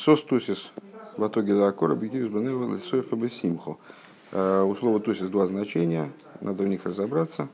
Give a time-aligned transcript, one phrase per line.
[0.00, 0.72] Состусис
[1.18, 3.76] в итоге лакор объектив банева лисойха бесимхо.
[4.32, 7.48] У слова тусис два значения, надо в них разобраться.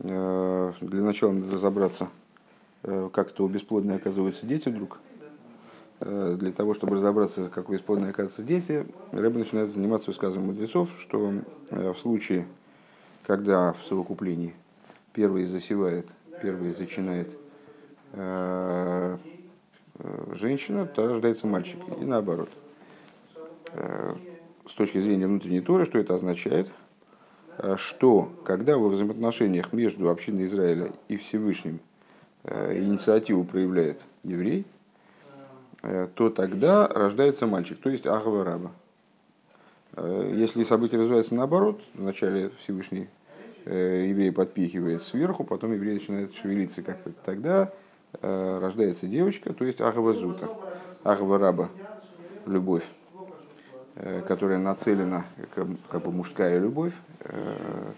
[0.00, 2.08] Для начала надо разобраться,
[2.82, 4.98] как это у бесплодной оказываются дети вдруг.
[6.00, 11.32] Для того, чтобы разобраться, как у бесплодной оказываются дети, Рэбби начинает заниматься высказыванием мудрецов, что
[11.70, 12.48] в случае,
[13.24, 14.56] когда в совокуплении
[15.12, 16.08] первый засевает,
[16.42, 17.38] первый зачинает
[18.12, 19.16] Э,
[20.32, 22.50] женщина, то рождается мальчик, и наоборот.
[23.72, 24.14] Э,
[24.66, 26.70] с точки зрения внутренней торы, что это означает?
[27.58, 31.80] Э, что когда во взаимоотношениях между общиной Израиля и Всевышним
[32.44, 34.64] инициативу проявляет еврей,
[36.16, 38.72] то тогда рождается мальчик, то есть Ахава Раба.
[40.34, 43.06] Если события развиваются наоборот, вначале Всевышний
[43.64, 47.81] еврей подпихивает сверху, потом еврей начинает шевелиться как-то, тогда Э,
[48.20, 50.48] рождается девочка, то есть Агава Зута,
[51.02, 51.70] Агава Раба,
[52.46, 52.86] любовь,
[53.96, 55.24] э, которая нацелена,
[55.54, 57.92] как, как бы мужская любовь, э,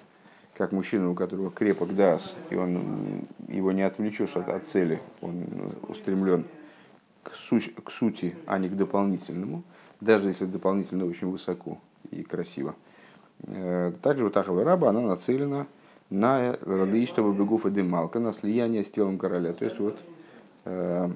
[0.55, 5.45] как мужчина, у которого крепок дас, и он, его не отвлечешь от, от цели, он
[5.89, 6.45] устремлен
[7.23, 9.65] к, суть, к сути, а не к дополнительному,
[10.01, 11.79] даже если дополнительно очень высоко
[12.11, 12.77] и красиво.
[14.03, 15.67] Также вот Ахава Раба, она нацелена
[16.11, 19.53] на лиштова бегуфа демалка, на слияние с телом короля.
[19.53, 19.99] То есть вот
[20.65, 21.09] э,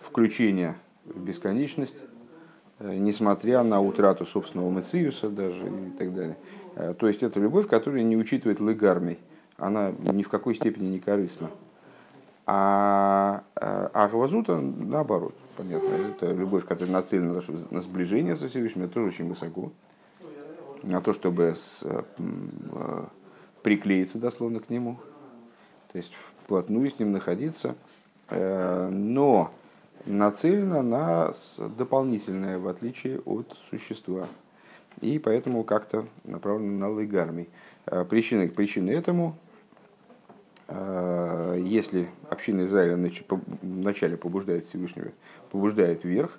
[0.00, 1.96] включение в бесконечность,
[2.78, 6.36] э, несмотря на утрату собственного Мессиуса даже и так далее.
[6.76, 9.18] Э, то есть это любовь, которая не учитывает лыгармий,
[9.56, 11.50] она ни в какой степени не корыстна.
[12.44, 18.94] А, а, а Гвазута наоборот, понятно, это любовь, которая нацелена на сближение со Всевышним, это
[18.94, 19.70] тоже очень высоко.
[20.82, 22.02] На то, чтобы с, э,
[23.62, 24.98] приклеиться дословно к нему,
[25.92, 27.74] то есть вплотную с ним находиться,
[28.28, 29.52] э, но
[30.06, 31.32] нацелена на
[31.76, 34.26] дополнительное, в отличие от существа.
[35.00, 37.48] И поэтому как-то направлена на лыгармий.
[37.86, 39.36] Э, причины, причины этому,
[40.68, 42.96] э, если община Израиля
[43.62, 45.12] вначале побуждает Всевышнего,
[45.50, 46.38] побуждает вверх,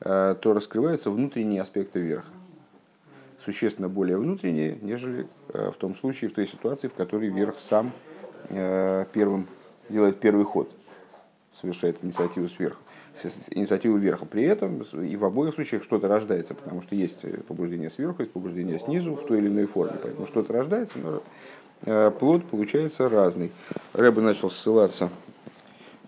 [0.00, 2.32] то раскрываются внутренние аспекты верха
[3.44, 7.92] существенно более внутренние, нежели э, в том случае, в той ситуации, в которой верх сам
[8.48, 9.46] э, первым
[9.88, 10.70] делает первый ход,
[11.60, 12.80] совершает инициативу сверху,
[13.50, 14.26] инициативу вверха.
[14.26, 18.78] При этом и в обоих случаях что-то рождается, потому что есть побуждение сверху, есть побуждение
[18.78, 19.98] снизу в той или иной форме.
[20.02, 21.22] Поэтому что-то рождается, но
[21.82, 23.52] э, плод получается разный.
[23.92, 25.10] Рэбе начал ссылаться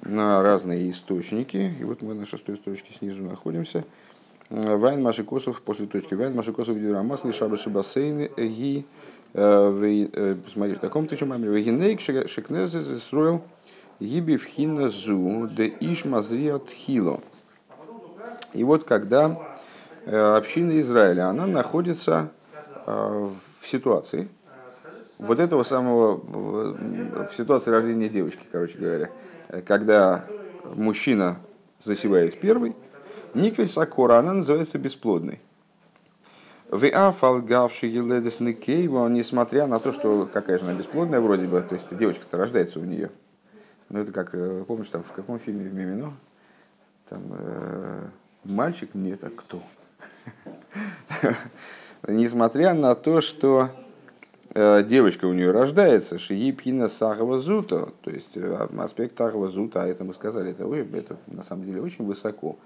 [0.03, 1.73] на разные источники.
[1.81, 3.84] И вот мы на шестой строчке снизу находимся.
[4.50, 6.15] Вайн Машикосов после точки.
[6.15, 8.84] Вайн Машикосов Дюрамас Лишаба Шибасейн Ги.
[9.32, 11.49] Посмотри, в таком ты маме.
[11.49, 13.43] Вегинейк Шекнезе строил
[14.00, 17.21] Гиби в Хиназу де Иш Мазриат Хило.
[18.53, 19.56] И вот когда
[20.06, 22.31] община Израиля, она находится
[22.87, 23.32] в
[23.65, 24.28] ситуации,
[25.19, 29.11] вот этого самого, в ситуации рождения девочки, короче говоря,
[29.66, 30.26] когда
[30.76, 31.38] мужчина
[31.82, 32.76] засевает первый,
[33.34, 35.41] Никвей Сакора, она называется бесплодной.
[36.71, 41.97] Виафалгавший еледес Никейва, несмотря на то, что какая же она бесплодная вроде бы, то есть
[41.97, 43.11] девочка-то рождается у нее.
[43.91, 46.15] Ну это как, э, помнишь, там в каком фильме в Мимино?
[47.09, 48.06] Там э,
[48.44, 49.62] мальчик, нет, а кто?
[52.09, 53.69] Несмотря на то, что
[54.55, 60.05] э, девочка у нее рождается, шиипхина сахава зута, то есть э, аспект сахава а это
[60.05, 62.56] мы сказали, это, это на самом деле очень высоко.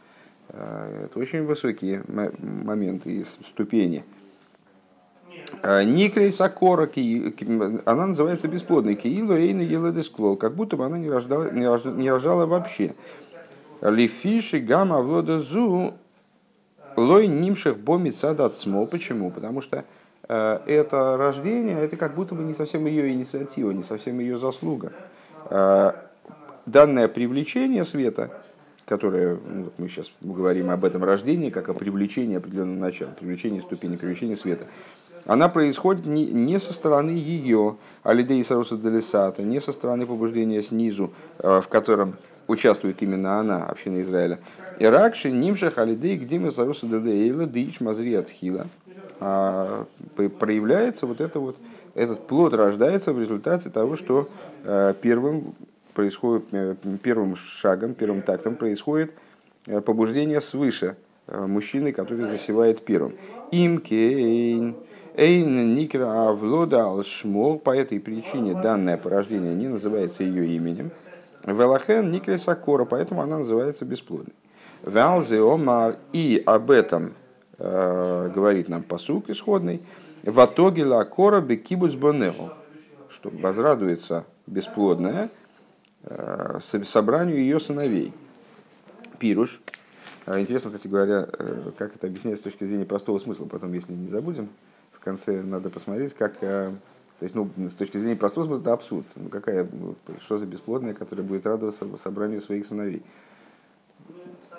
[0.51, 4.05] Э, это очень высокие моменты и ступени.
[5.63, 6.89] Э, Никрей Сакора,
[7.85, 8.95] она называется бесплодной.
[8.95, 12.95] Киилу Эйна Еледесклол, как будто бы она не рождала, не рождала, не рожала вообще.
[13.81, 15.95] Лифиши Гамма Влодазу
[16.97, 18.87] Лой Нимших Боми Цадацмо.
[18.87, 19.31] Почему?
[19.31, 19.85] Потому что
[20.29, 24.93] э, это рождение, это как будто бы не совсем ее инициатива, не совсем ее заслуга.
[26.67, 28.31] Данное привлечение света
[28.89, 33.97] которое, ну, мы сейчас говорим об этом рождении, как о привлечении определенного начала, привлечении ступени,
[33.97, 34.67] привлечении света,
[35.27, 41.61] она происходит не, со стороны ее, Алидей Саруса Делисата, не со стороны побуждения снизу, э,
[41.61, 42.17] в котором
[42.47, 44.39] участвует именно она, община Израиля.
[44.81, 48.69] Иракши, Нимшах, Алидей, Гдима Саруса Делейла, Дич, Мазри Атхила.
[49.21, 49.85] А,
[50.39, 51.57] проявляется вот это вот,
[51.95, 54.29] этот плод рождается в результате того, что
[54.65, 55.55] э, первым
[55.99, 59.13] происходит, э, первым шагом, первым тактом происходит
[59.67, 60.95] э, побуждение свыше
[61.27, 63.17] э, мужчины, который засевает первым.
[63.51, 64.77] Им кейн,
[65.17, 70.93] эйн никра авлода алшмо, по этой причине данное порождение не называется ее именем.
[71.45, 74.37] Велахен никре сакора, поэтому она называется бесплодной.
[74.85, 75.97] Валзе Омар.
[76.13, 77.15] И об этом
[77.59, 79.83] э, говорит нам посук исходный.
[80.23, 82.51] В итоге лакора бекибуц бонегу.
[83.11, 85.29] Что возрадуется бесплодная
[86.61, 88.13] собранию ее сыновей.
[89.19, 89.61] Пируш.
[90.27, 93.47] А интересно, кстати говоря, э, как это объясняется с точки зрения простого смысла.
[93.47, 94.51] Потом, если не забудем,
[94.93, 96.35] в конце надо посмотреть, как...
[96.43, 96.71] Э,
[97.19, 99.07] то есть, ну, с точки зрения простого смысла, это абсурд.
[99.17, 99.67] Ну, какая,
[100.21, 103.03] что за бесплодная, которая будет радоваться собранию своих сыновей?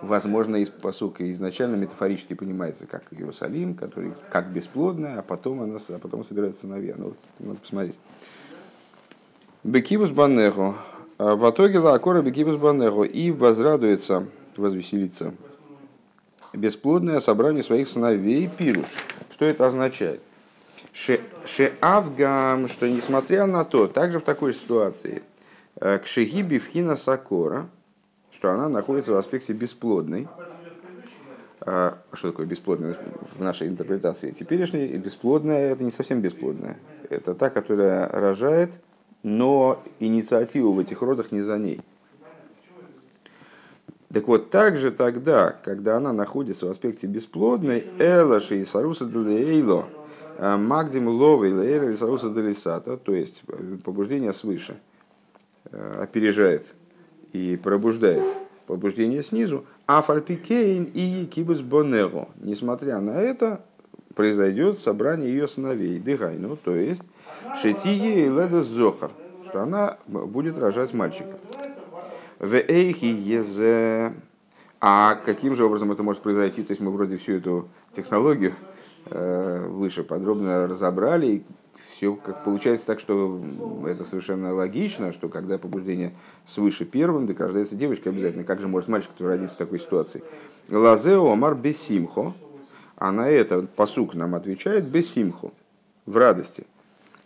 [0.01, 5.99] Возможно, из посука изначально метафорически понимается как Иерусалим, который как бесплодная, а потом она а
[5.99, 6.95] потом собирается сыновья.
[6.97, 7.99] Ну, надо посмотреть.
[9.63, 10.75] Бекибус банеху.
[11.19, 13.03] А в итоге лакора бекибус банеху.
[13.03, 14.25] И возрадуется,
[14.55, 15.33] возвеселится
[16.53, 18.87] бесплодное собрание своих сыновей пируш.
[19.31, 20.21] Что это означает?
[20.93, 25.21] Шеавгам, что несмотря на то, также в такой ситуации,
[25.75, 27.67] э, к шегиби вхина сакора,
[28.31, 30.27] что она находится в аспекте бесплодной.
[31.61, 32.97] А что такое бесплодная
[33.37, 34.31] в нашей интерпретации?
[34.31, 36.77] Теперешней бесплодная это не совсем бесплодная.
[37.09, 38.79] Это та, которая рожает,
[39.23, 41.81] но инициатива в этих родах не за ней.
[44.11, 49.85] Так вот, также тогда, когда она находится в аспекте бесплодной, Элаши и Саруса Делейло,
[50.37, 54.79] э, Магдим Ловы и Саруса Делисата, то есть э, побуждение свыше,
[55.71, 56.73] э, опережает
[57.33, 58.23] и пробуждает
[58.65, 62.29] побуждение снизу, а фальпикейн и кибус бонеро.
[62.41, 63.63] Несмотря на это,
[64.19, 67.01] произойдет собрание ее сыновей, дыгайну, то есть
[67.61, 69.11] шетие и леда зохар,
[69.47, 71.39] что она будет рожать мальчика.
[72.37, 74.11] В эйхи езе.
[74.81, 76.63] А каким же образом это может произойти?
[76.63, 78.55] То есть мы вроде всю эту технологию
[79.05, 81.45] э, выше подробно разобрали.
[81.93, 83.41] Все как получается так, что
[83.87, 86.11] это совершенно логично, что когда побуждение
[86.45, 88.43] свыше первым, так рождается девочка обязательно.
[88.43, 90.21] Как же может мальчик родиться в такой ситуации?
[90.69, 92.33] Лазео Амар Бесимхо.
[92.99, 95.51] А на это посук нам отвечает Бесимхо.
[96.05, 96.65] В радости.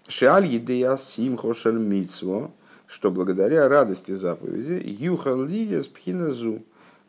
[0.08, 2.52] Шаль едея симхо шаль митсво
[2.94, 6.62] что благодаря радости заповеди юхан лиес пхиназу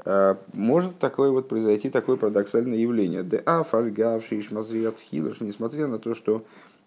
[0.06, 3.22] э, может такое вот произойти такое парадоксальное явление.
[3.22, 6.42] Де афальгавший шмазриат хилош, несмотря на то, что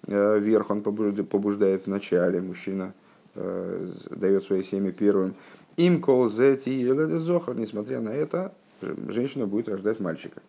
[0.08, 2.94] э, верх он побуждает в начале, мужчина
[3.36, 5.36] э, дает свои семя первым.
[5.76, 8.52] Им кол зети несмотря на это,
[8.82, 10.42] женщина будет рождать мальчика.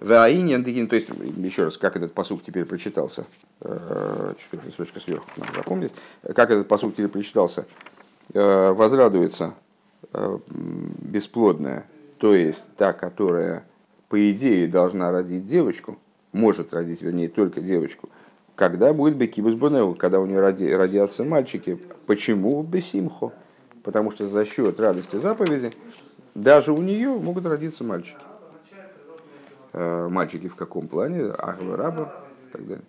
[0.00, 3.24] Ваинен то есть, еще раз, как этот посук теперь прочитался,
[3.60, 5.92] э, чуть строчка сверху, надо запомнить,
[6.34, 7.66] как этот посук теперь прочитался,
[8.32, 9.54] э, возрадуется
[10.12, 10.38] э,
[11.00, 11.86] бесплодная,
[12.18, 13.64] то есть та, которая,
[14.08, 15.98] по идее, должна родить девочку,
[16.32, 18.08] может родить, вернее, только девочку,
[18.56, 21.78] когда будет Бекибус Бонеу, когда у нее роди, родятся мальчики.
[22.06, 23.32] Почему Бесимхо?
[23.82, 25.72] Потому что за счет радости заповеди
[26.34, 28.16] даже у нее могут родиться мальчики.
[29.76, 32.14] Э, мальчики в каком плане, Ахва Раба
[32.48, 32.84] и так далее.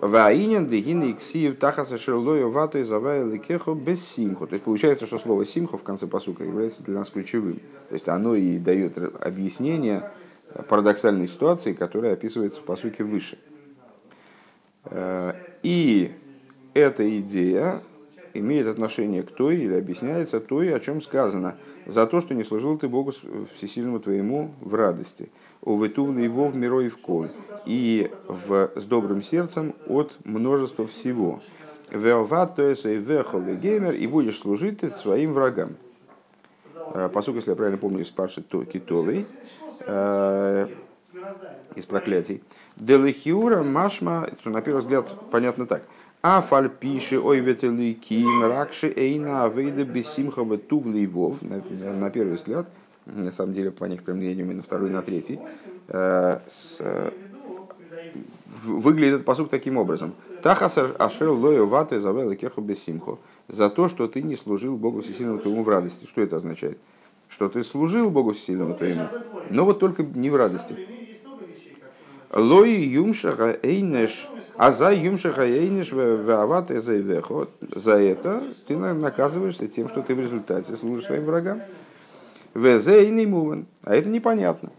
[0.00, 4.46] Ваинен дегин иксиев тахаса шерлою вату и завая лекехо без симху.
[4.46, 7.60] То есть получается, что слово симху в конце посука является для нас ключевым.
[7.88, 10.08] То есть оно и дает объяснение
[10.68, 13.36] парадоксальной ситуации, которая описывается в посуке выше.
[14.84, 15.32] Э,
[15.64, 16.12] и
[16.72, 17.82] эта идея
[18.34, 22.78] имеет отношение к той или объясняется той, о чем сказано, за то, что не служил
[22.78, 23.12] ты Богу
[23.56, 25.30] всесильному твоему в радости
[25.64, 27.26] увытувный его в мирой в кол,
[27.64, 31.40] и в, с добрым сердцем от множества всего.
[31.90, 35.76] Веоват, есть вехол и и будешь служить ты своим врагам.
[36.92, 39.26] Э, Посук, если я правильно помню, из Паши Китовой,
[39.80, 40.68] э,
[41.74, 42.42] из проклятий.
[42.76, 45.82] Делехиура машма, на первый взгляд понятно так.
[46.26, 52.66] А фальпиши ой ветелики ракши эйна авейда бессимхова тувли вов, на первый взгляд–
[53.06, 55.38] на самом деле, по некоторым мнениям, и на второй, и на третий,
[55.88, 56.38] э,
[58.62, 60.14] выглядит этот посук таким образом.
[60.42, 63.18] Тахас ашел лою ваты завел кеху бессимху.
[63.48, 66.06] За то, что ты не служил Богу Всесильному твоему в радости.
[66.06, 66.78] Что это означает?
[67.28, 69.08] Что ты служил Богу Всесильному твоему,
[69.50, 70.76] но вот только не в радости.
[72.30, 76.70] Лои юмшаха эйнеш, а за юмшаха эйнеш вават
[77.74, 81.60] За это ты наказываешься тем, что ты в результате служишь своим врагам.
[82.54, 84.70] Везе и не А это непонятно.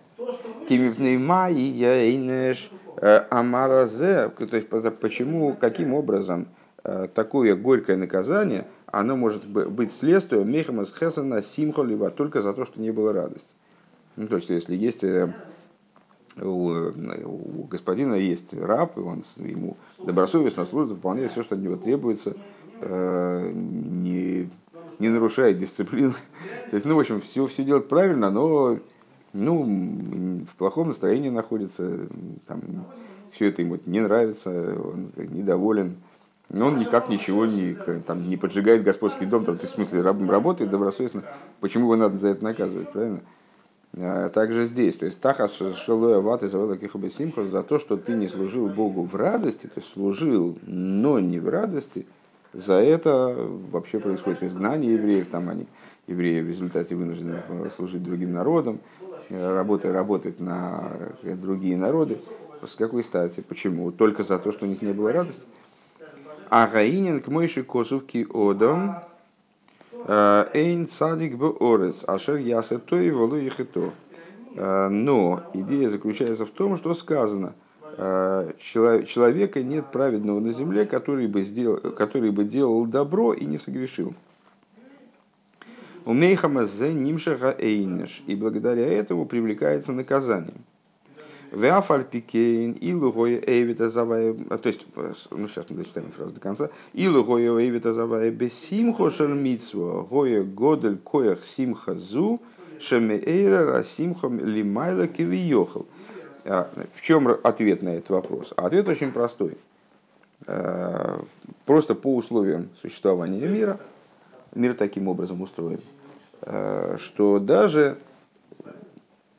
[0.69, 4.29] Кимипнейма и яйнеш э, амаразе.
[4.29, 6.47] То есть почему, каким образом
[6.83, 12.79] э, такое горькое наказание, оно может быть следствием мехама схесана симхолива только за то, что
[12.79, 13.55] не было радости.
[14.15, 15.33] Ну, то есть, если есть э,
[16.41, 16.91] у,
[17.61, 22.35] у господина есть раб, и он ему добросовестно служит, выполняет все, что от него требуется,
[22.81, 24.49] не
[24.99, 26.13] не нарушает дисциплину.
[26.69, 28.79] То есть, ну, в общем, все, все делает правильно, но
[29.33, 32.07] ну, в плохом настроении находится,
[32.47, 32.61] там,
[33.31, 34.49] все это ему не нравится,
[34.81, 35.97] он недоволен,
[36.49, 37.73] но он никак ничего не,
[38.05, 41.23] там, не поджигает господский дом, там, в смысле работает добросовестно,
[41.59, 43.21] почему его надо за это наказывать, правильно?
[43.97, 48.27] А также здесь, то есть Тахас Шалоя Ваты Завела Кихаба за то, что ты не
[48.27, 52.05] служил Богу в радости, то есть служил, но не в радости,
[52.51, 53.35] за это
[53.71, 55.65] вообще происходит изгнание евреев, там они,
[56.07, 57.41] евреи в результате вынуждены
[57.75, 58.79] служить другим народам,
[59.29, 60.91] работать, работать на
[61.23, 62.19] другие народы.
[62.65, 63.41] С какой стати?
[63.41, 63.91] Почему?
[63.91, 65.43] Только за то, что у них не было радости?
[66.49, 69.01] А Гаинин к Мойши Косовки Одом э,
[70.07, 73.91] Эйн Садик Б Орец, Ашер Ясе То и Волу Ехето.
[74.55, 77.53] Э, но идея заключается в том, что сказано,
[77.97, 83.57] э, человека нет праведного на земле, который бы, сделал, который бы делал добро и не
[83.57, 84.13] согрешил.
[86.05, 88.21] У Мейхамазе Нимшаха Эйнеш.
[88.27, 90.63] И благодаря этому привлекается наказанием.
[91.51, 94.85] Веафальпикейн и лугоя эйвита завая, то есть,
[95.31, 100.97] ну сейчас мы дочитаем фразу до конца, и лугоя эйвита завая бессимхо шальмитсво, гоя годель
[100.97, 102.41] коях симха зу,
[102.79, 105.85] шемеэйра расимхом лимайла кивиехал.
[106.43, 108.53] В чем ответ на этот вопрос?
[108.57, 109.57] Ответ очень простой.
[111.65, 113.79] Просто по условиям существования мира,
[114.53, 115.79] мир таким образом устроен,
[116.97, 117.97] что даже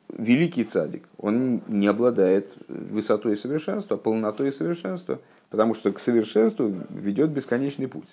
[0.09, 5.99] великий цадик, он не обладает высотой и совершенством, а полнотой и совершенством, потому что к
[5.99, 8.07] совершенству ведет бесконечный путь.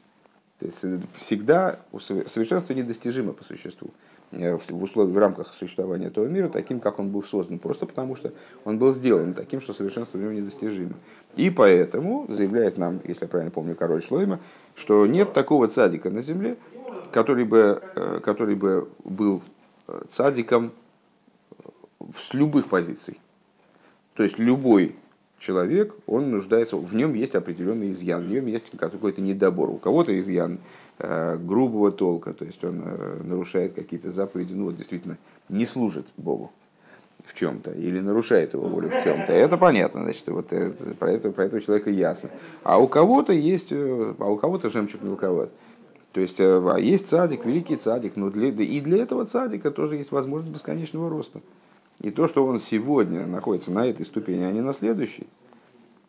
[0.59, 1.81] То есть э, всегда
[2.27, 3.91] совершенство недостижимо по существу
[4.31, 8.17] э, в, условиях, в рамках существования этого мира, таким, как он был создан, просто потому
[8.17, 8.33] что
[8.65, 10.95] он был сделан таким, что совершенство у него недостижимо.
[11.37, 14.41] И поэтому, заявляет нам, если я правильно помню, король Шлойма,
[14.75, 16.57] что нет такого цадика на земле,
[17.13, 19.43] который бы, э, который бы был
[20.09, 20.73] цадиком
[22.21, 23.21] с любых позиций.
[24.15, 24.95] То есть любой
[25.39, 29.71] человек, он нуждается, в нем есть определенный изъян, в нем есть какой-то недобор.
[29.71, 30.59] У кого-то изъян
[30.99, 35.19] э, грубого толка, то есть он э, нарушает какие-то заповеди, ну вот действительно
[35.49, 36.53] не служит Богу
[37.25, 39.33] в чем-то или нарушает его волю в чем-то.
[39.33, 42.31] Это понятно, значит, вот это, про, это, про этого человека ясно.
[42.63, 45.51] А у кого-то есть, э, а у кого-то жемчуг мелковат.
[46.13, 49.97] То есть э, а есть цадик, великий цадик, но для, и для этого цадика тоже
[49.97, 51.41] есть возможность бесконечного роста.
[52.01, 55.27] И то, что он сегодня находится на этой ступени, а не на следующей,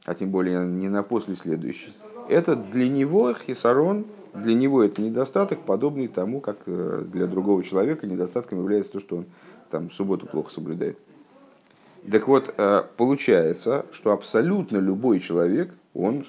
[0.04, 1.94] а тем более не на после следующей,
[2.28, 8.08] это для него хисарон, для него это недостаток, подобный тому, как э, для другого человека
[8.08, 9.26] недостатком является то, что он
[9.70, 10.98] там субботу плохо соблюдает.
[12.12, 16.26] Так вот, э, получается, что абсолютно любой человек, он,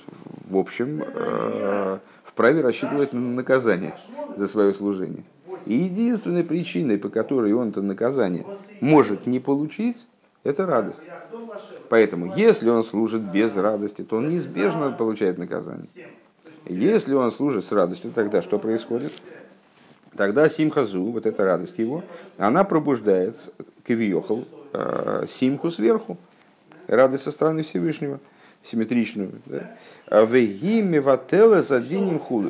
[0.48, 3.94] в общем, э, вправе рассчитывать на наказание
[4.36, 5.24] за свое служение.
[5.64, 8.44] И единственной причиной, по которой он это наказание
[8.80, 10.06] может не получить,
[10.44, 11.02] это радость.
[11.88, 15.86] Поэтому, если он служит без радости, то он неизбежно получает наказание.
[16.66, 19.12] Если он служит с радостью, тогда что происходит?
[20.16, 22.02] Тогда симхазу, вот эта радость его,
[22.38, 23.36] она пробуждает
[23.84, 26.16] кавиохал, э, симху сверху,
[26.86, 28.18] радость со стороны Всевышнего,
[28.64, 29.32] симметричную.
[29.46, 29.76] Да?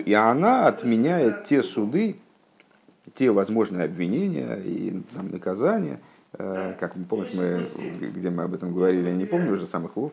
[0.06, 2.16] И она отменяет те суды,
[3.16, 6.00] те возможные обвинения и там, наказания,
[6.34, 7.66] э, как мы помнишь, мы,
[8.10, 10.12] где мы об этом говорили, я не помню уже самых слов,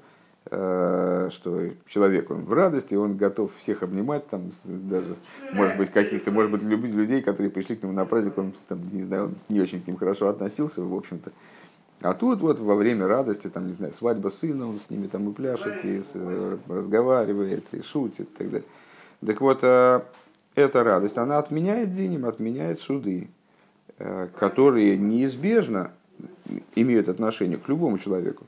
[0.50, 5.17] э, что человек, он в радости, он готов всех обнимать, там, даже,
[5.51, 8.79] может быть, каких-то, может быть, любить людей, которые пришли к нему на праздник, он, там,
[8.91, 11.31] не знаю, он не очень к ним хорошо относился, в общем-то.
[12.01, 15.29] А тут вот во время радости, там, не знаю, свадьба сына, он с ними там
[15.29, 16.01] и пляшет, и
[16.67, 18.67] разговаривает, и шутит, и так далее.
[19.25, 19.63] Так вот,
[20.55, 23.29] эта радость, она отменяет диним, отменяет суды,
[23.98, 25.91] э, которые неизбежно
[26.75, 28.45] имеют отношение к любому человеку.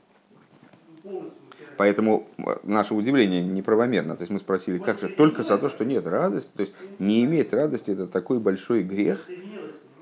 [1.76, 4.16] Поэтому э, наше удивление неправомерно.
[4.16, 7.24] То есть мы спросили, как же только за то, что нет радости, то есть не
[7.24, 9.26] иметь радости это такой большой грех.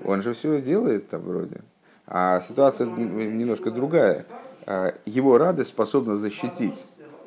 [0.04, 1.62] Он же все делает там вроде.
[2.06, 4.26] А ситуация немножко другая.
[4.66, 6.84] Э, его радость способна защитить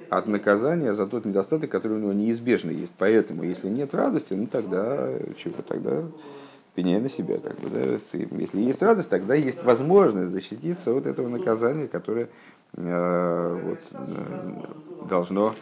[0.09, 2.93] от наказания за тот недостаток, который у него неизбежно есть.
[2.97, 6.03] Поэтому, если нет радости, ну тогда чего, тогда
[6.75, 7.39] пеняй на себя.
[7.39, 7.81] Как бы, да?
[8.37, 12.29] Если есть радость, тогда есть возможность защититься от этого наказания, которое
[12.75, 15.55] э, вот, э, должно,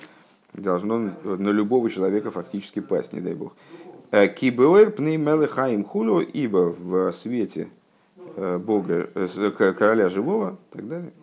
[0.54, 3.54] должно на любого человека фактически пасть, не дай бог.
[4.12, 7.70] Э, Кибуэр пнеймелы хаим хулу, ибо в свете
[8.36, 9.10] э, Бога,
[9.48, 11.14] короля живого, и так далее,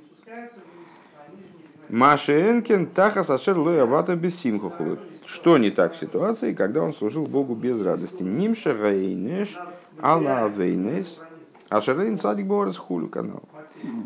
[1.93, 4.97] Машенкин Тахас Ашер Лоявата без Симхуху.
[5.27, 8.23] Что не так в ситуации, когда он служил Богу без радости?
[8.23, 9.59] Нимша Гайнеш
[10.01, 11.21] Алла Вейнес,
[11.69, 13.43] Ашарейн Садик Борис Хулю канал.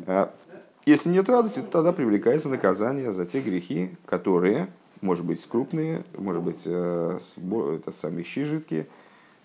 [0.08, 0.26] Э,
[0.84, 4.66] если нет радости, то тогда привлекается наказание за те грехи, которые,
[5.00, 8.88] может быть, крупные, может быть, э, это самые щи жидкие,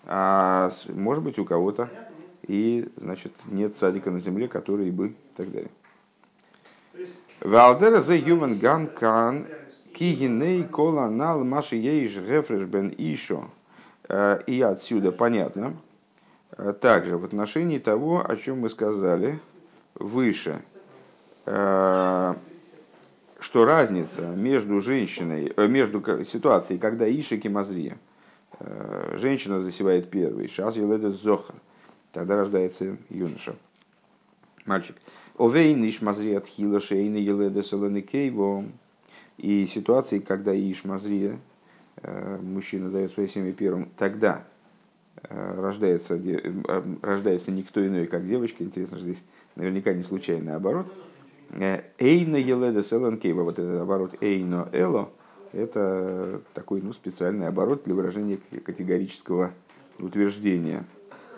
[0.04, 1.88] а может быть, у кого-то
[2.48, 5.70] и, значит, нет садика на земле, который бы и так далее.
[7.44, 9.46] Валдера за ювен ган кан
[9.94, 13.50] кигиней кола нал маши ейш гефреш бен ишо.
[14.08, 15.74] Э, и отсюда понятно,
[16.56, 19.40] э, также в отношении того, о чем мы сказали
[19.94, 20.62] выше,
[21.46, 22.34] э,
[23.40, 27.98] что разница между женщиной, между ситуацией, когда Иша Кимазрия,
[29.14, 31.56] женщина засевает первый, шаз еледет зохар,
[32.12, 33.56] тогда рождается юноша,
[34.64, 34.94] мальчик.
[35.38, 38.64] Овейн Ишмазрия Тхила Шейна Еледа Саланикейво.
[39.38, 41.38] И ситуации, когда Ишмазрия,
[42.02, 44.44] э, мужчина дает своей семье первым, тогда
[45.22, 48.62] э, рождается, э, рождается никто иной, как девочка.
[48.62, 49.24] Интересно, что здесь
[49.56, 50.92] наверняка не случайный оборот.
[51.98, 55.10] Эйна Еледа Саланкейва, вот этот оборот Эйно Эло,
[55.52, 59.52] это такой ну, специальный оборот для выражения категорического
[59.98, 60.84] утверждения.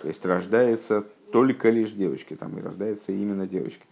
[0.03, 3.85] То есть рождается только лишь девочки, там и рождается именно девочка.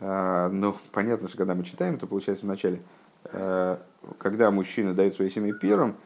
[0.00, 2.80] Но понятно, что когда мы читаем, то получается вначале,
[3.24, 3.78] а,
[4.16, 5.96] когда мужчина дает своей семье первым,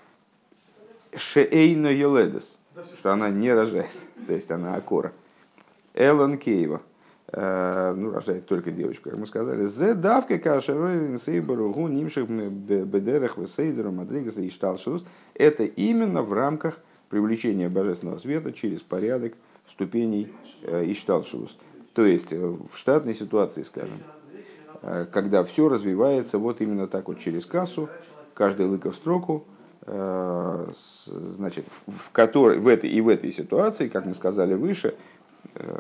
[1.14, 2.59] шеэйно еледес,
[2.99, 3.92] что она не рожает,
[4.26, 5.12] то есть она акора.
[5.94, 6.82] Элон Кейва,
[7.28, 9.66] а, ну, рождает только девочку, как мы сказали.
[9.66, 15.04] Зе давка кашеройн сейбаругу нимших бедерах весейдеру мадригаса и шталшус.
[15.35, 16.80] Это именно в рамках
[17.11, 19.35] привлечения божественного света через порядок
[19.70, 21.56] ступеней э, Ишталшус.
[21.94, 23.98] То есть э, в штатной ситуации, скажем,
[24.82, 27.88] э, когда все развивается вот именно так вот через кассу,
[28.34, 29.44] каждый лыка в строку,
[29.86, 34.94] значит, в которой, в этой и в этой ситуации, как мы сказали выше,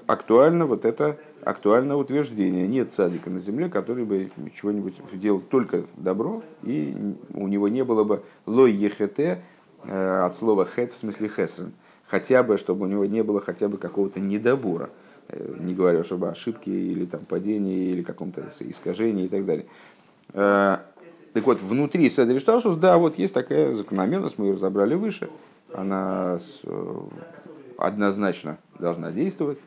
[0.06, 2.66] актуально вот это актуальное утверждение.
[2.66, 6.96] Нет садика на земле, который бы чего-нибудь делал только добро, и
[7.34, 9.42] у него не было бы лой ехете
[9.84, 11.72] от слова хет в смысле хесрен
[12.10, 14.90] хотя бы, чтобы у него не было хотя бы какого-то недобора.
[15.28, 19.66] Э, не говоря, чтобы ошибки или там падении или каком-то искажении и так далее.
[20.32, 20.78] Э,
[21.32, 25.30] так вот, внутри Седришталшус, да, вот есть такая закономерность, мы ее разобрали выше,
[25.72, 27.00] она э,
[27.78, 29.62] однозначно должна действовать.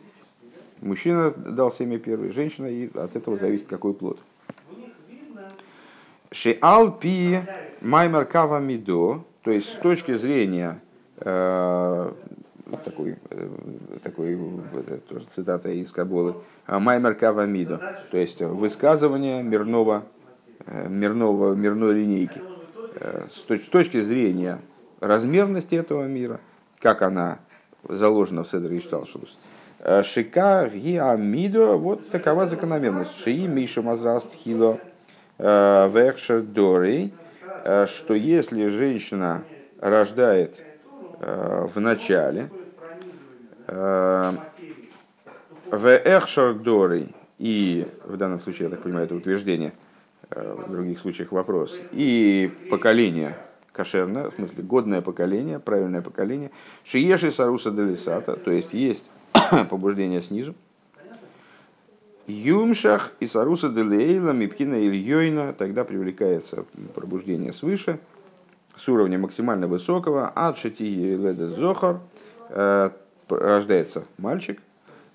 [0.82, 4.20] Мужчина дал семя первый, женщина, и от этого зависит, какой плод.
[6.32, 7.40] Шиалпи
[7.80, 10.82] маймер кава мидо, то есть с точки зрения
[12.84, 13.50] такой, э,
[14.04, 14.38] такой
[14.80, 16.36] это тоже цитата из Кабулы,
[16.68, 20.04] Маймер Кавамидо, то есть высказывание мирного,
[20.66, 22.42] э, мирного, мирной линейки.
[22.96, 24.60] Э, с точки зрения
[25.00, 26.40] размерности этого мира,
[26.80, 27.40] как она
[27.88, 29.38] заложена в Седре Ишталшус.
[30.04, 33.18] Шика Гиамидо, вот такова закономерность.
[33.20, 34.80] Шии Миша Мазраст Хило
[35.38, 37.12] Векшер Дори,
[37.88, 39.44] что если женщина
[39.82, 40.64] рождает
[41.26, 42.50] в начале,
[45.74, 47.10] в Эхшардоры,
[47.40, 49.74] и в данном случае, я так понимаю, это утверждение,
[50.30, 53.36] э, в других случаях вопрос, и поколение
[53.72, 56.52] кошерное, в смысле годное поколение, правильное поколение,
[56.86, 59.10] Шиеши Саруса Делисата, то есть есть
[59.70, 60.56] побуждение снизу,
[62.28, 68.00] Юмшах и Саруса Делейла, Мипхина Ильёйна, тогда привлекается пробуждение свыше,
[68.76, 72.00] с уровня максимально высокого, Адшати Леда Зохар,
[72.50, 72.90] э,
[73.30, 74.62] рождается мальчик,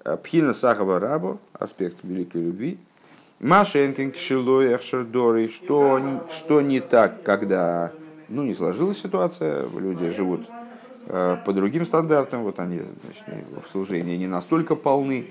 [0.04, 2.78] э, Пхина Сахава Рабо, аспект великой любви,
[3.40, 7.92] Машенкин Кшилой Эхшердори, что, что не так, когда
[8.28, 10.48] ну, не сложилась ситуация, люди живут
[11.06, 13.24] э, по другим стандартам, вот они значит,
[13.64, 15.30] в служении не настолько полны,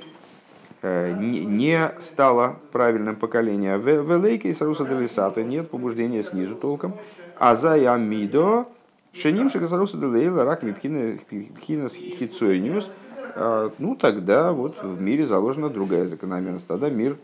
[0.83, 3.81] не, стало правильным поколением.
[3.81, 6.93] В Лейке и Саруса Делисата нет побуждения снизу толком,
[7.39, 8.67] а за Ямидо
[9.13, 12.89] Шеним Шагасаруса Делейла, рак Мипхинас Хицойниус,
[13.35, 16.67] а, ну тогда вот в мире заложена другая закономерность.
[16.67, 17.17] Тогда мир,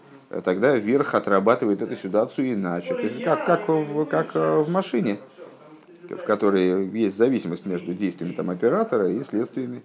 [0.44, 2.94] тогда верх отрабатывает эту ситуацию иначе.
[2.94, 5.18] То есть как, как, в, как э, в машине,
[6.10, 9.82] в которой есть зависимость между действиями там, оператора и следствиями,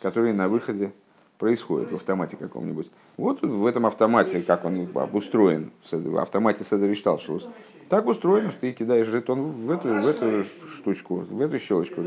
[0.00, 0.92] которые на выходе
[1.38, 2.88] происходят в автомате каком-нибудь.
[3.16, 7.48] Вот в этом автомате, как он обустроен, в автомате Седришталшус,
[7.88, 12.02] так устроено, что ты кидаешь жетон в эту, в эту штучку, в эту щелочку,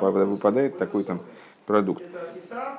[0.00, 1.20] выпадает такой там
[1.66, 2.02] продукт.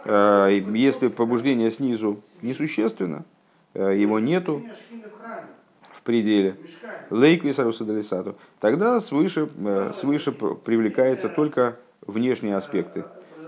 [0.05, 3.25] А, если побуждение снизу несущественно,
[3.73, 4.63] а, его нету
[5.91, 6.55] в пределе,
[7.09, 13.05] лейку и сарусадалисату, тогда свыше, а, свыше привлекаются только внешние аспекты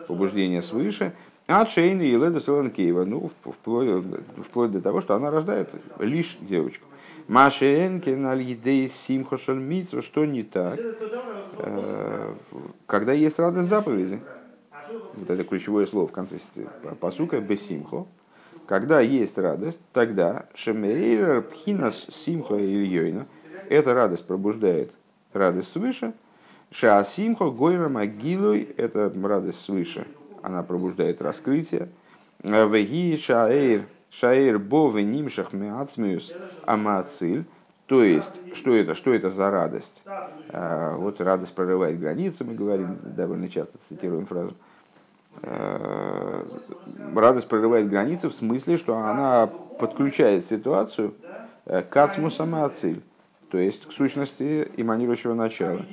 [0.08, 1.14] побуждения свыше,
[1.50, 4.04] А Шейна и Леда Солонкеева, ну, вплоть,
[4.46, 6.86] вплоть до того, что она рождает лишь девочку.
[7.28, 10.80] На идее Симхошен Митсва, что не так,
[11.58, 12.34] э,
[12.86, 14.22] когда есть радость заповеди.
[15.14, 16.38] Вот это ключевое слово в конце
[17.02, 18.08] посука, бесимхо.
[18.66, 23.26] Когда есть радость, тогда шемейр пхинас симха ильёйна,
[23.70, 24.92] эта радость пробуждает
[25.34, 26.14] радость свыше,
[26.72, 30.06] шаасимхо гойра могилой, это радость свыше,
[30.42, 31.90] она пробуждает раскрытие,
[32.44, 33.86] веги шаэйр
[34.20, 36.34] Шаир бовы нимшах меацмиус
[36.66, 37.46] амациль.
[37.86, 40.04] То есть, что это, что это за радость?
[40.50, 44.56] А, вот радость прорывает границы, мы говорим, довольно часто цитируем фразу.
[45.44, 46.46] А,
[47.16, 49.48] радость прорывает границы в смысле, что она
[49.80, 51.14] подключает ситуацию
[51.66, 53.02] э, к ацму самоациль,
[53.50, 55.86] то есть к сущности эманирующего начала.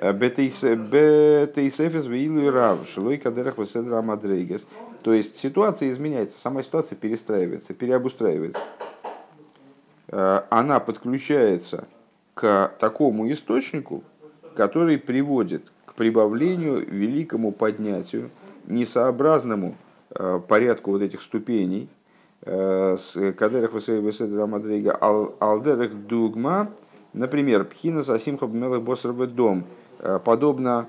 [0.00, 4.66] Бетейсефес веилу и рав, шилой кадерах веседра амадрейгес.
[5.02, 8.60] То есть ситуация изменяется, сама ситуация перестраивается, переобустраивается.
[10.08, 11.88] Э, она подключается
[12.34, 14.04] к такому источнику,
[14.54, 18.30] который приводит к прибавлению, великому поднятию,
[18.66, 19.76] несообразному
[20.10, 21.88] э, порядку вот этих ступеней,
[22.42, 26.70] э, с кадерах веседра амадрейга алдерах дугма,
[27.12, 29.64] например, пхина сасимха бмелых босрвы дом,
[30.24, 30.86] подобно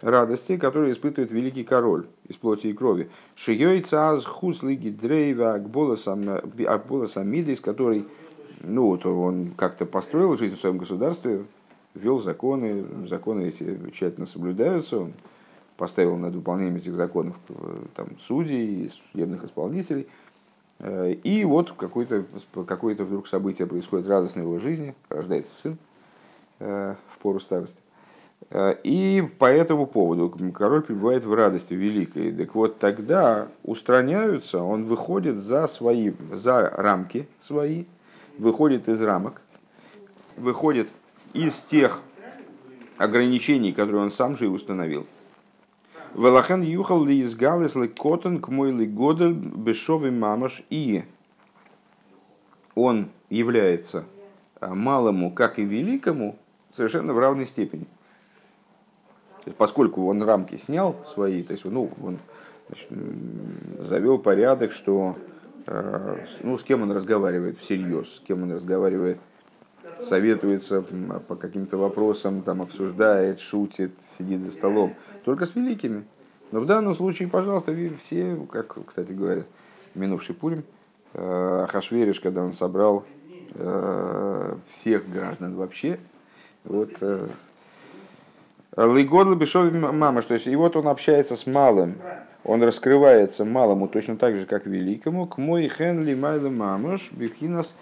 [0.00, 3.10] радости, которую испытывает великий король из плоти и крови.
[3.34, 8.04] Шией цаз хуслиги дрейва акбола самидис, который
[8.66, 11.44] ну, вот он как-то построил жизнь в своем государстве,
[11.94, 15.12] ввел законы, законы эти тщательно соблюдаются, он
[15.76, 17.36] поставил над выполнением этих законов
[17.94, 20.06] там, судей, судебных исполнителей.
[20.84, 22.24] Э, и вот какое-то
[22.66, 25.78] какое вдруг событие происходит радостное в его жизни, рождается сын
[26.60, 27.78] э, в пору старости.
[28.50, 32.32] Э, и по этому поводу король пребывает в радости великой.
[32.32, 37.86] Так вот тогда устраняются, он выходит за свои, за рамки свои,
[38.36, 39.40] выходит из рамок,
[40.36, 40.88] выходит
[41.32, 42.00] из тех
[42.98, 45.06] ограничений, которые он сам же и установил.
[46.14, 51.04] Велахан юхал ли из галес ли котен к мой ли годель бешовый мамаш и
[52.74, 54.04] он является
[54.60, 56.36] э, малому, как и великому,
[56.76, 57.86] совершенно в равной степени.
[59.58, 62.18] Поскольку он рамки снял свои, то есть ну, он
[62.68, 62.88] значит,
[63.80, 65.16] завел порядок, что
[65.66, 69.18] э, ну, с кем он разговаривает всерьез, с кем он разговаривает,
[70.00, 70.84] советуется
[71.28, 74.94] по каким-то вопросам, там, обсуждает, шутит, сидит за столом.
[75.24, 76.04] Только с великими.
[76.50, 79.44] Но в данном случае, пожалуйста, все, как, кстати говоря,
[79.94, 80.64] минувший Пурим,
[81.14, 83.04] э, Хашвериш, когда он собрал
[83.54, 85.98] э, всех граждан вообще,
[86.64, 86.90] вот
[88.76, 91.96] Лигодл Бешов мама, что есть, и вот он общается с малым,
[92.42, 97.74] он раскрывается малому точно так же, как великому, к мой хенли майлы мамаш, бифхинас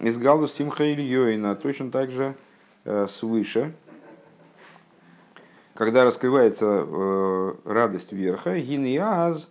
[0.00, 2.34] из галус симха ильёйна, точно так же
[2.84, 3.72] э, свыше,
[5.74, 9.48] когда раскрывается э, радость верха, гиниаз,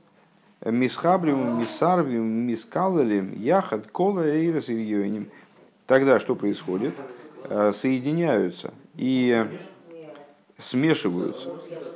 [0.63, 5.29] мисхаблим, мисарвим, мискалалим, яхат, кола, эйрес ильёйним.
[5.87, 6.95] Тогда что происходит?
[7.43, 9.45] Э, соединяются и
[10.57, 11.49] смешиваются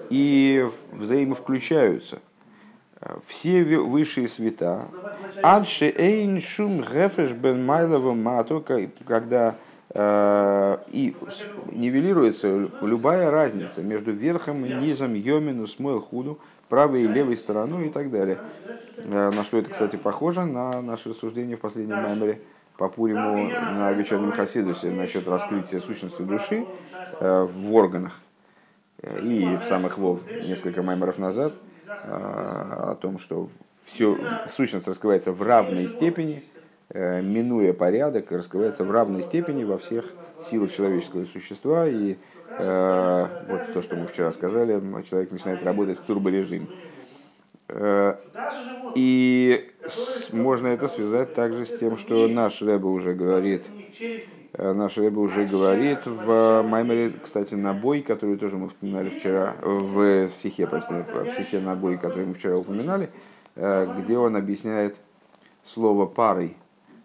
[0.09, 2.19] и взаимовключаются.
[3.27, 4.87] Все высшие света.
[5.41, 8.63] Адши эйн шум гефеш бен майлова мату,
[9.07, 9.55] когда
[9.91, 11.15] э, и
[11.71, 17.89] нивелируется любая разница между верхом и низом, йомину, смойл худу, правой и левой стороной и
[17.89, 18.39] так далее.
[19.05, 22.41] Э, на что это, кстати, похоже на наше рассуждение в последнем меморе
[22.75, 26.65] по Пуриму на вечернем Хасидусе насчет раскрытия сущности души
[27.21, 28.19] э, в органах
[29.21, 31.53] и в самых Вов несколько маймеров назад
[31.89, 33.49] о том, что
[33.85, 36.43] все, сущность раскрывается в равной степени,
[36.89, 40.05] э, минуя порядок, раскрывается в равной степени во всех
[40.41, 41.87] силах человеческого существа.
[41.87, 42.17] И
[42.49, 46.67] э, вот то, что мы вчера сказали, человек начинает работать в турборежиме.
[47.69, 48.15] Э,
[48.95, 49.71] и
[50.31, 53.69] можно это связать также с тем, что наш Рэба уже говорит
[54.61, 60.27] наш Рэба уже говорит в Маймере, кстати, на бой, который тоже мы вспоминали вчера, в
[60.29, 63.09] стихе, простите, в стихе на бой, который мы вчера упоминали,
[63.55, 64.97] э, где он объясняет
[65.65, 66.57] слово парой,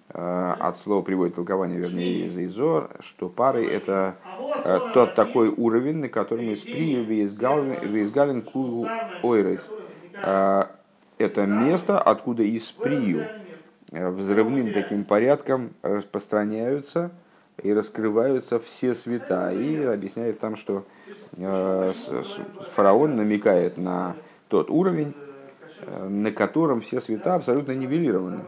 [0.09, 4.17] э, от слова приводит толкование, вернее, из Изор, что парой это
[4.93, 8.87] тот такой уровень, на котором из при визгален кулу
[9.23, 9.71] ойрес.
[11.19, 13.27] Это место, откуда из прию
[13.93, 17.13] взрывным таким порядком распространяются
[17.63, 19.53] и раскрываются все света.
[19.53, 20.85] И объясняет там, что
[21.37, 21.93] э,
[22.71, 24.17] фараон намекает на
[24.49, 25.15] тот уровень,
[26.09, 28.41] на котором все света абсолютно нивелированы.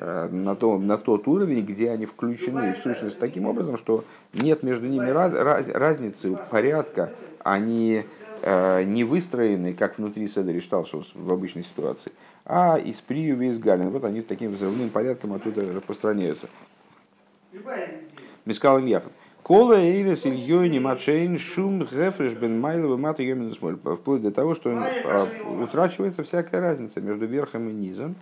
[0.00, 4.88] На, то, на тот уровень, где они включены в сущность таким образом, что нет между
[4.88, 8.02] ними раз, раз, разницы порядка, они
[8.42, 12.10] не выстроены, как внутри Седри Шталшус в обычной ситуации,
[12.44, 13.90] а из Приюви из Галин.
[13.90, 16.48] Вот они таким взрывным порядком оттуда распространяются.
[18.44, 19.12] Мискалым Яхат.
[19.44, 25.28] Кола Эйрес Ильёйни Мачейн Шум Гефреш Бен Майлова Мата Йомин Вплоть до того, что а,
[25.62, 28.14] утрачивается всякая разница между верхом и низом,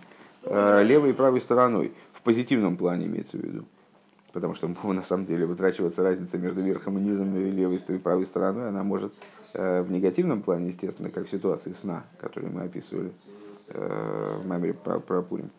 [0.43, 1.93] а, левой и правой стороной.
[2.11, 3.63] В позитивном плане имеется в виду.
[4.33, 8.25] Потому что на самом деле утрачивается разница между верхом и низом и левой и правой
[8.25, 8.67] стороной.
[8.67, 9.13] Она может
[9.53, 13.11] а, в негативном плане, естественно, как в ситуации сна, которую мы описывали
[13.69, 15.49] в меморе про, про Пурим.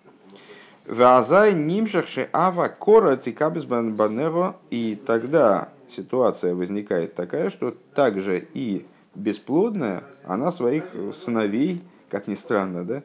[0.87, 4.57] Вазай нимшахши ава кора цикабис банеро.
[4.71, 12.85] И тогда ситуация возникает такая, что также и бесплодная, она своих сыновей, как ни странно,
[12.85, 13.03] да,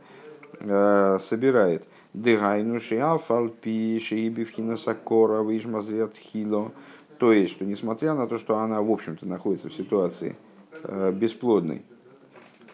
[0.59, 1.87] э, собирает.
[2.13, 6.71] Дыгайну шиафалпи шиибивхина сакора вишмазрят хило.
[7.19, 10.35] То есть, что несмотря на то, что она, в общем-то, находится в ситуации
[10.83, 11.83] э, бесплодной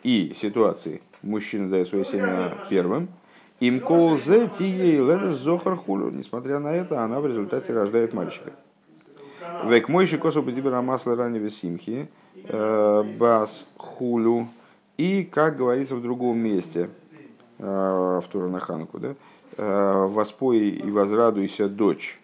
[0.04, 3.10] и ситуации мужчина дает свое семя первым,
[3.60, 6.10] им колзе тие ледес зохар хулю.
[6.12, 8.52] Несмотря на это, она в результате рождает мальчика.
[9.66, 14.48] Век мой шикосу бедибера масла раннего симхи, э, бас хулю.
[14.98, 16.90] И, как говорится в другом месте,
[17.60, 19.16] э, в Туранаханку, да,
[19.58, 22.20] э, воспой и возрадуйся, дочь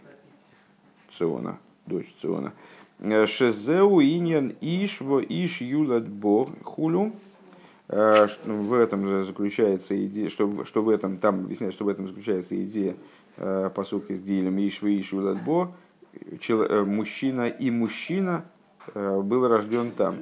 [1.17, 2.53] Циона, дочь Циона.
[3.25, 7.13] Шезеу иньян ишво иш юлад бог хулю.
[7.91, 12.07] Э, в этом же заключается идея, что, что в этом, там объясняется, что в этом
[12.07, 12.95] заключается идея
[13.35, 15.75] э, посук из Дилем Ишвы Ишу Ладбо,
[16.13, 18.45] э, мужчина и мужчина
[18.95, 20.15] был рожден там.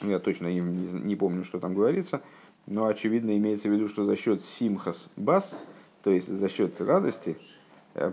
[0.00, 2.22] Я точно не, не, помню, что там говорится,
[2.66, 5.54] но очевидно имеется в виду, что за счет симхас бас,
[6.02, 7.36] то есть за счет радости,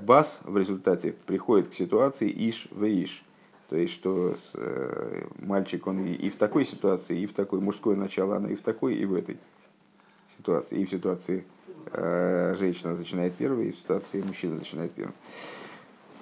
[0.03, 3.23] бас в результате приходит к ситуации иш в иш.
[3.69, 7.95] То есть, что э, мальчик, он и, и в такой ситуации, и в такой, мужское
[7.95, 9.38] начало, оно и в такой, и в этой
[10.38, 10.79] ситуации.
[10.79, 11.45] И в ситуации
[11.91, 15.13] э, женщина начинает первой, и в ситуации мужчина начинает первым.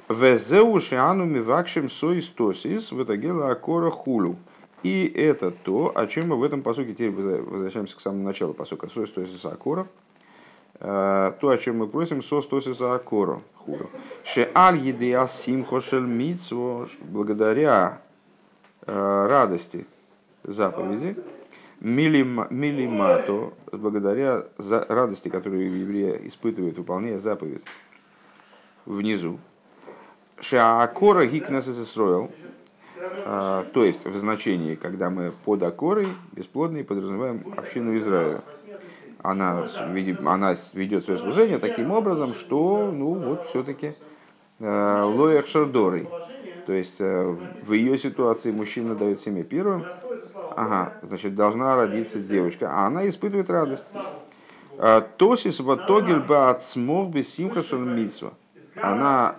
[0.09, 4.35] Везеу шиану мивакшим соистосис в итоге акора хулу.
[4.83, 8.89] И это то, о чем мы в этом посуке теперь возвращаемся к самому началу посука.
[8.89, 9.87] Соистосис акора.
[10.79, 13.89] То, о чем мы просим, соистосис акора хулу.
[14.23, 18.01] Ше аль едея симхошель митсво, благодаря
[18.85, 19.85] э, радости
[20.43, 21.15] заповеди,
[21.79, 27.63] милимато, благодаря за радости, которую евреи испытывают, выполняя заповедь
[28.85, 29.39] внизу.
[30.39, 32.31] Шаакора гикнес строил,
[32.95, 38.41] э, то есть в значении, когда мы под акорой бесплодной подразумеваем общину Израиля
[39.21, 39.67] она,
[40.25, 43.93] она ведет свое служение таким образом, что, ну, вот, все-таки
[44.59, 46.09] Э, Лоях Шардорой.
[46.65, 49.85] То есть э, в ее ситуации мужчина дает семя первым,
[50.55, 53.85] ага, значит, должна родиться девочка, а она испытывает радость.
[54.77, 58.33] Э, Тосис баат смог бы симха шармитсва.
[58.81, 59.37] Она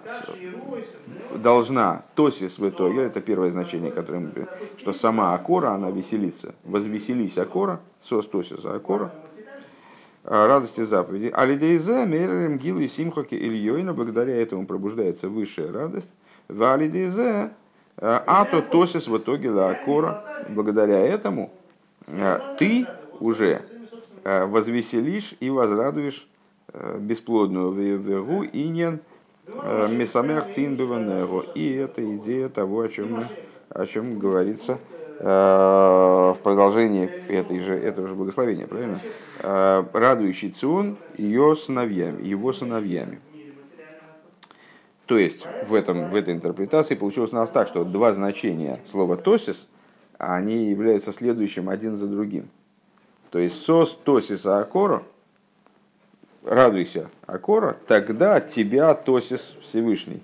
[1.36, 6.56] должна, тосис в итоге, это первое значение, которое что сама Акора, она веселится.
[6.64, 9.12] Возвеселись Акора, сос тосис Акора,
[10.28, 11.32] радости заповеди.
[11.34, 16.10] Алидейзе меререм гилу и симхоки ильёйна, благодаря этому пробуждается высшая радость.
[16.48, 17.50] В алидейзе
[17.96, 20.22] а, ато тосис в итоге лаакора.
[20.50, 21.50] Благодаря этому
[22.08, 22.86] а, ты
[23.20, 23.62] уже
[24.24, 26.28] возвеселишь и возрадуешь
[26.98, 29.00] бесплодную вегу иньян
[29.46, 30.74] месамех цин
[31.54, 33.24] И это идея того, о чем,
[33.70, 34.78] о чем говорится
[35.20, 39.00] в продолжении этой же, этого же благословения, правильно?
[39.40, 43.20] Э, радующий Цион ее сыновьями, его сыновьями.
[45.06, 49.16] То есть в, этом, в этой интерпретации получилось у нас так, что два значения слова
[49.16, 49.66] «тосис»,
[50.18, 52.50] они являются следующим один за другим.
[53.30, 55.02] То есть «сос тосиса акора»,
[56.44, 60.22] радуйся акора, тогда тебя тосис Всевышний.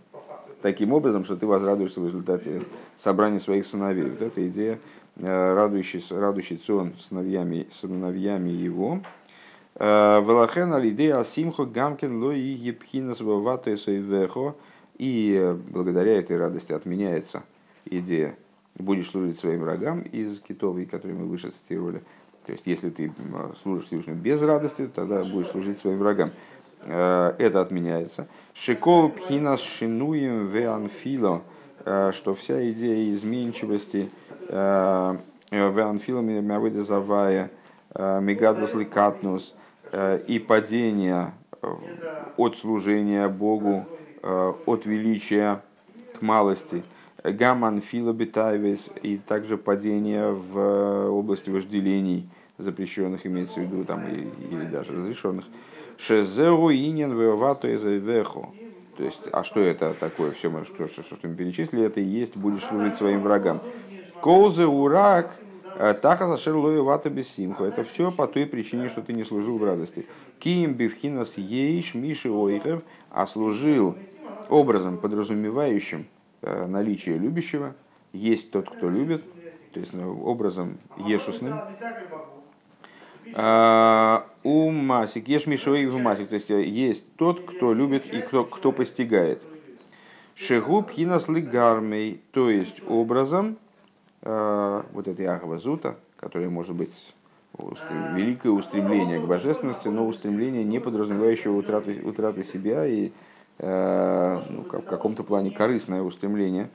[0.65, 2.63] Таким образом, что ты возрадуешься в результате
[2.97, 4.09] собрания своих сыновей.
[4.09, 4.79] Вот эта идея
[5.17, 9.01] Э, радующий, радующий цион сыновьями, сыновьями его.
[9.77, 14.57] Э, Велахен алидея асимхо гамкин ло и епхинас вехо.
[14.99, 17.43] И благодаря этой радости отменяется
[17.85, 18.37] идея
[18.77, 22.03] будешь служить своим врагам из китовой, которые мы выше цитировали.
[22.45, 23.13] То есть, если ты
[23.63, 26.31] служишь Всевышнему без радости, тогда будешь служить своим врагам.
[26.85, 28.27] Э, это отменяется.
[28.55, 31.43] Шикол пхинас шинуем веанфило,
[32.13, 34.09] что вся идея изменчивости–
[35.51, 37.51] Веанфилами Мявыда Завая
[37.95, 39.55] Мегадлус Ликатнус
[40.27, 41.33] и падение
[42.37, 43.87] от служения Богу,
[44.23, 45.63] от величия
[46.19, 46.83] к малости.
[47.23, 54.93] Гаман филобитайвес и также падение в области вожделений, запрещенных имеется в виду, там, или даже
[54.93, 55.45] разрешенных.
[55.99, 58.49] Шезеу инин вевато вехо.
[58.97, 62.37] То есть, а что это такое, все, что, что, что мы перечислили, это и есть
[62.37, 63.61] будешь служить своим врагам.
[64.21, 65.35] Колзе урак,
[65.77, 67.65] э, таха зашер вата бессимху.
[67.65, 70.07] Это все по той причине, что ты не служил в радости.
[70.39, 73.97] Киим бифхинас ейш миши ойхев, а служил
[74.49, 76.07] образом, подразумевающим
[76.43, 77.75] э, наличие любящего.
[78.13, 79.25] Есть тот, кто любит,
[79.73, 81.61] то есть ну, образом ешусным.
[83.33, 88.21] А, у масик, ешь мишой в масик, то есть э, есть тот, кто любит и
[88.21, 89.43] кто, кто постигает.
[90.35, 93.57] Шегуб хинас гармей, то есть образом
[94.23, 97.15] э, вот этой ахвазута, которая может быть
[97.57, 103.13] устрем, великое устремление к божественности, но устремление не подразумевающее утраты, утраты себя и
[103.59, 106.69] э, ну, в каком-то плане корыстное устремление.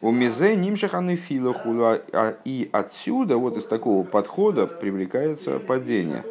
[0.00, 6.24] У мизе нимшаханы филохула, а и отсюда, вот из такого подхода, привлекается падение.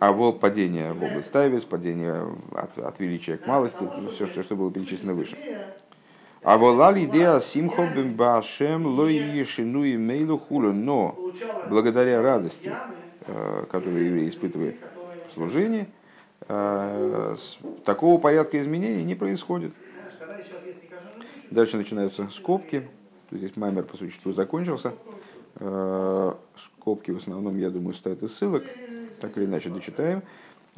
[0.00, 4.56] А вот падение в область тайвис, падение от, от величия к малости, все, что, что
[4.56, 5.36] было перечислено выше.
[6.42, 10.72] А волали идея симхо башем лоишину и мейлу хулу.
[10.72, 11.18] Но
[11.70, 12.70] благодаря радости,
[13.26, 14.76] э, которую еврей испытывает
[15.30, 15.86] в служении,
[16.46, 17.36] э,
[17.86, 19.72] такого порядка изменений не происходит.
[21.54, 22.82] Дальше начинаются скобки.
[23.30, 24.92] Здесь маймер по существу закончился.
[25.60, 26.32] Э,
[26.64, 28.64] скобки в основном, я думаю, стоят из ссылок.
[29.20, 30.24] Так или иначе дочитаем.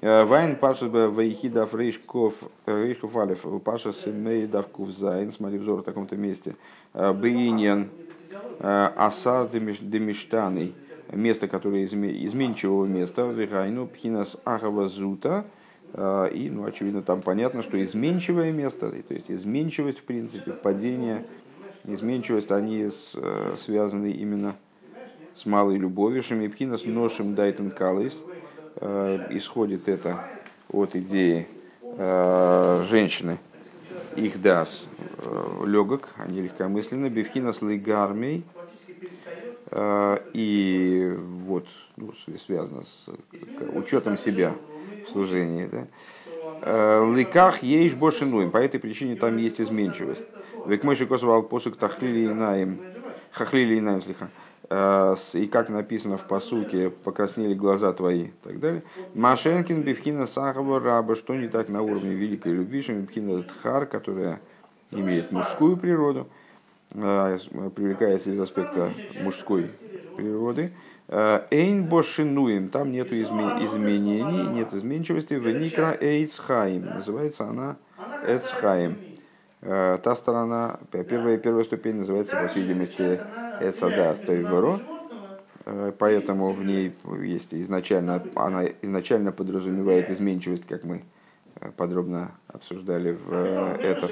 [0.03, 2.35] Э, Вайн пашас ваихидав рейшков
[2.67, 5.33] рейшков алиф пашас мейдав кувзайн.
[5.33, 6.57] Смотри взор в таком-то месте.
[6.93, 7.89] Э, Бейньян
[8.61, 10.75] асар демиштаный.
[11.11, 13.23] Место, которое изменчивого места.
[13.23, 15.47] Вихайну пхинас ахава зута.
[15.95, 21.25] И, ну, очевидно, там понятно, что изменчивое место, то есть изменчивость, в принципе, падение,
[21.85, 22.91] изменчивость, они
[23.65, 24.57] связаны именно
[25.35, 26.23] с малой любовью.
[26.23, 28.19] Шемипхина с ношем дайтен калыс.
[29.31, 30.23] Исходит это
[30.71, 31.49] от идеи
[31.83, 33.39] э, женщины,
[34.17, 34.85] их дас
[35.19, 38.45] э, легок, они легкомысленны, бифхина с лигармей,
[39.71, 42.13] э, и вот ну,
[42.45, 43.07] связано с
[43.75, 44.55] учетом себя
[45.07, 45.69] в служении.
[45.71, 47.05] Да?
[47.15, 50.25] Ликах ейш бошинуем, по этой причине там есть изменчивость.
[50.67, 52.81] Век мой шикосвал посук тахлили инаем,
[53.31, 54.31] хахлили инаем слиха.
[54.69, 58.83] Э, и как написано в посуке, покраснели глаза твои и так далее.
[59.15, 64.41] Машенкин Бевхина Сахава Раба, что не так на уровне великой любви, что Бевхина Тхар, которая
[64.91, 66.27] имеет мужскую природу,
[66.91, 67.39] э,
[67.77, 68.91] привлекается из аспекта
[69.23, 69.71] мужской
[70.17, 70.73] природы.
[71.09, 75.35] Э, Эйн бошинуем, там нет изменений, нет изменчивости.
[75.35, 77.77] Веникра эйцхаим, называется она
[78.27, 78.97] эцхаим.
[79.61, 83.19] Та сторона, первая, первая ступень называется, по всей видимости,
[83.61, 84.81] Эцада Стойворо,
[85.65, 86.93] э, поэтому в ней
[87.23, 91.03] есть изначально, она изначально подразумевает изменчивость, как мы э,
[91.77, 94.11] подробно обсуждали в э, этом.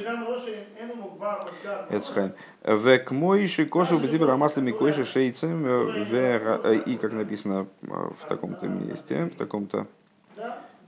[1.90, 2.32] Эцхайм.
[2.62, 9.86] Век мойши косу бедибра маслами койши шейцем и как написано в таком-то месте, в таком-то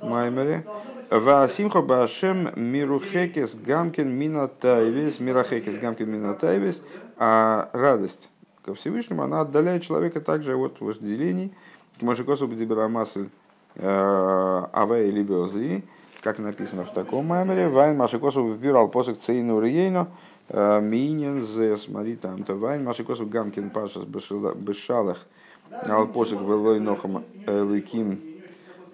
[0.01, 0.65] маймере.
[1.11, 6.81] Васимха башем мирухекес гамкин минатайвис, мирахекес гамкин минатайвис,
[7.17, 8.29] а радость
[8.65, 11.55] ко Всевышнему, она отдаляет человека также от вожделений,
[11.99, 13.29] к Машикосу Бдибрамасль
[13.77, 15.85] э, Авей Либиозли,
[16.27, 20.09] как написано в таком маймере, Вайн Машикосу выбирал посох Цейну Риейну,
[20.49, 25.25] э, Минин зе, смотри там, то Вайн Машикосу Гамкин Пашас Бешалах,
[25.71, 28.19] Ал посох Велой Нохам Ликим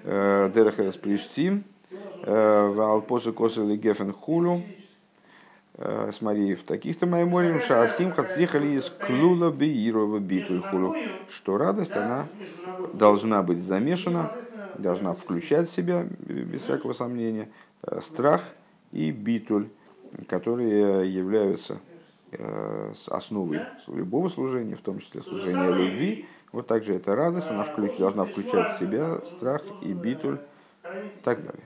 [0.04, 1.64] э, Дерехерес Плештим,
[2.26, 4.60] Вал посох Косу Лигефен Хулю,
[5.84, 10.94] Э, смотри, в таких-то майморим шаасим хацрихали из клула биирова битуль хулу,
[11.30, 12.26] что радость, она
[12.92, 14.30] должна быть замешана,
[14.78, 17.48] должна включать в себя, без всякого сомнения,
[17.82, 18.42] э, страх
[18.92, 19.68] и битуль,
[20.28, 21.78] которые являются
[22.30, 26.26] э, основой любого служения, в том числе служения любви.
[26.52, 30.38] Вот также эта радость, она включ, должна включать в себя страх и битуль
[30.84, 31.64] и так далее.